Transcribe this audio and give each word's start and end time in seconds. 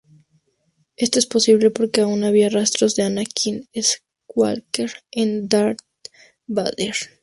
Esto 0.95 1.19
es 1.19 1.27
posible 1.27 1.67
a 1.67 1.87
que 1.89 2.01
aún 2.01 2.23
había 2.23 2.49
rastros 2.49 2.95
de 2.95 3.03
Anakin 3.03 3.69
Skywalker 3.77 4.91
en 5.11 5.47
Darth 5.47 5.77
Vader. 6.47 6.95